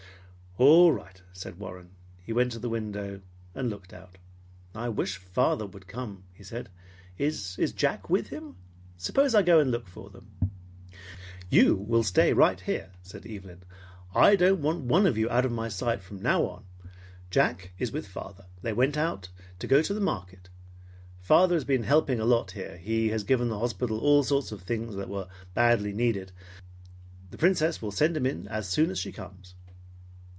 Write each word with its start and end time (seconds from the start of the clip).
"All 0.57 0.91
right," 0.91 1.21
said 1.31 1.57
Warren. 1.59 1.91
He 2.25 2.33
went 2.33 2.51
to 2.51 2.59
the 2.59 2.67
window 2.69 3.21
and 3.55 3.69
looked 3.69 3.93
out. 3.93 4.17
"I 4.75 4.89
wish 4.89 5.15
father 5.15 5.65
would 5.65 5.87
come," 5.87 6.25
he 6.33 6.43
said. 6.43 6.67
"Is 7.17 7.55
Jack 7.73 8.09
with 8.09 8.27
him? 8.27 8.57
Suppose 8.97 9.33
I 9.33 9.43
go 9.43 9.61
and 9.61 9.71
look 9.71 9.87
for 9.87 10.09
them?" 10.09 10.27
"You 11.49 11.75
will 11.77 12.03
stay 12.03 12.33
right 12.33 12.59
here," 12.59 12.91
said 13.01 13.25
Evelyn. 13.25 13.63
"I 14.13 14.35
don't 14.35 14.61
want 14.61 14.81
one 14.83 15.07
of 15.07 15.17
you 15.17 15.29
out 15.29 15.45
of 15.45 15.53
my 15.53 15.69
sight 15.69 16.01
from 16.03 16.21
now 16.21 16.43
on. 16.45 16.65
Jack 17.31 17.71
is 17.79 17.93
with 17.93 18.05
father. 18.05 18.45
They 18.61 18.73
went 18.73 18.97
out 18.97 19.29
to 19.59 19.67
go 19.67 19.81
to 19.81 19.93
the 19.93 20.01
market. 20.01 20.49
Father 21.21 21.55
has 21.55 21.63
been 21.65 21.83
helping 21.83 22.19
a 22.19 22.25
lot 22.25 22.51
here. 22.51 22.75
He 22.77 23.07
has 23.07 23.23
given 23.23 23.47
the 23.47 23.57
hospital 23.59 23.99
all 23.99 24.21
sorts 24.21 24.51
of 24.51 24.61
things 24.63 24.95
that 24.97 25.07
were 25.09 25.29
badly 25.53 25.93
needed. 25.93 26.33
The 27.31 27.37
Princess 27.37 27.81
will 27.81 27.91
send 27.93 28.17
him 28.17 28.25
in 28.25 28.49
as 28.49 28.67
soon 28.67 28.89
as 28.91 28.99
she 28.99 29.13
comes. 29.13 29.55